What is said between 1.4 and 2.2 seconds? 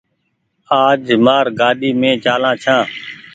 گآڏي مين